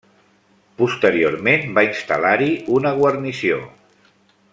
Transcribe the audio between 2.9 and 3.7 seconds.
guarnició.